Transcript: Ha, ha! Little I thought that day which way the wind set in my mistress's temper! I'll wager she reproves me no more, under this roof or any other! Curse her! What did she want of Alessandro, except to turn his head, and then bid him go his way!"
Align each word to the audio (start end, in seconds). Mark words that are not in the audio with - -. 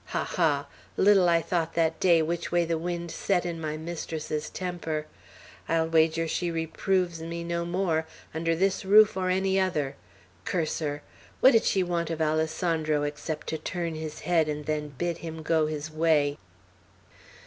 Ha, 0.05 0.23
ha! 0.23 0.65
Little 0.97 1.29
I 1.29 1.43
thought 1.43 1.75
that 1.75 1.99
day 1.99 2.23
which 2.23 2.51
way 2.51 2.65
the 2.65 2.79
wind 2.79 3.11
set 3.11 3.45
in 3.45 3.61
my 3.61 3.77
mistress's 3.77 4.49
temper! 4.49 5.05
I'll 5.69 5.87
wager 5.87 6.27
she 6.27 6.49
reproves 6.49 7.21
me 7.21 7.43
no 7.43 7.65
more, 7.65 8.07
under 8.33 8.55
this 8.55 8.83
roof 8.83 9.15
or 9.15 9.29
any 9.29 9.59
other! 9.59 9.95
Curse 10.43 10.79
her! 10.79 11.03
What 11.39 11.51
did 11.51 11.65
she 11.65 11.83
want 11.83 12.09
of 12.09 12.19
Alessandro, 12.19 13.03
except 13.03 13.45
to 13.49 13.59
turn 13.59 13.93
his 13.93 14.21
head, 14.21 14.49
and 14.49 14.65
then 14.65 14.87
bid 14.97 15.19
him 15.19 15.43
go 15.43 15.67
his 15.67 15.91
way!" 15.91 16.39